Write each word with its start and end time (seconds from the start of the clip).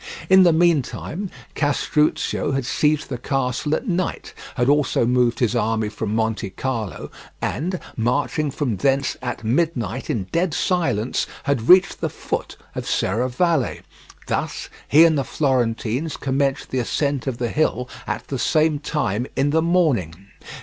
In 0.31 0.41
the 0.41 0.51
meantime, 0.51 1.29
Castruccio 1.53 2.53
had 2.53 2.65
seized 2.65 3.07
the 3.09 3.19
castle 3.19 3.75
at 3.75 3.87
night, 3.87 4.33
had 4.55 4.67
also 4.67 5.05
moved 5.05 5.37
his 5.37 5.55
army 5.55 5.89
from 5.89 6.15
Montecarlo, 6.15 7.11
and 7.39 7.79
marching 7.95 8.49
from 8.49 8.77
thence 8.77 9.15
at 9.21 9.43
midnight 9.43 10.09
in 10.09 10.23
dead 10.31 10.55
silence, 10.55 11.27
had 11.43 11.69
reached 11.69 12.01
the 12.01 12.09
foot 12.09 12.57
of 12.73 12.87
Serravalle: 12.87 13.81
thus 14.25 14.69
he 14.87 15.05
and 15.05 15.19
the 15.19 15.23
Florentines 15.23 16.17
commenced 16.17 16.71
the 16.71 16.79
ascent 16.79 17.27
of 17.27 17.37
the 17.37 17.49
hill 17.49 17.87
at 18.07 18.27
the 18.29 18.39
same 18.39 18.79
time 18.79 19.27
in 19.35 19.51
the 19.51 19.61
morning. 19.61 20.15